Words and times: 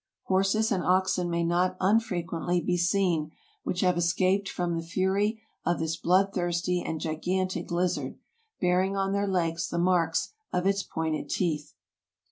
Horses 0.23 0.71
and 0.71 0.83
oxen 0.83 1.29
may 1.29 1.43
not 1.43 1.77
unfrequently 1.79 2.59
be 2.59 2.75
seen 2.75 3.29
which 3.61 3.81
have 3.81 3.97
escaped 3.99 4.49
from 4.49 4.75
the 4.75 4.81
fury 4.83 5.43
of 5.63 5.77
this 5.77 5.95
bloodthirsty 5.95 6.81
and 6.81 6.99
gigantic 6.99 7.69
lizard, 7.69 8.17
bearing 8.59 8.97
on 8.97 9.13
their 9.13 9.27
legs 9.27 9.69
the 9.69 9.77
marks 9.77 10.29
of 10.51 10.65
its 10.65 10.81
pointed 10.81 11.29
teeth. 11.29 11.75